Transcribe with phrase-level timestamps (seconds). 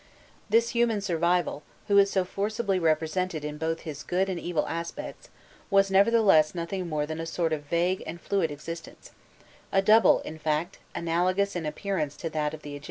[0.27, 4.67] * This human survival, who is so forcibly represented both in his good and evil
[4.67, 5.29] aspects,
[5.69, 9.11] was nevertheless nothing more than a sort of vague and fluid existence
[9.71, 12.79] a double, in fact, analogous in appearance to that of the Egyptians.